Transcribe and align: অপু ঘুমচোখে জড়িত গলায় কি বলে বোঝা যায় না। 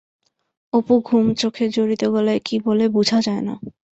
অপু 0.73 0.93
ঘুমচোখে 1.05 1.65
জড়িত 1.69 2.03
গলায় 2.13 2.41
কি 2.45 2.55
বলে 2.65 2.85
বোঝা 2.95 3.19
যায় 3.21 3.43
না। 3.43 3.55